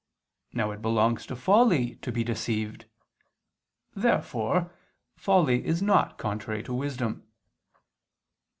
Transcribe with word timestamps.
Now 0.51 0.71
it 0.71 0.81
belongs 0.81 1.27
to 1.27 1.35
folly 1.35 1.93
to 1.97 2.11
be 2.11 2.23
deceived. 2.23 2.85
Therefore 3.93 4.73
folly 5.15 5.63
is 5.63 5.83
not 5.83 6.17
contrary 6.17 6.63
to 6.63 6.73
wisdom. 6.73 7.27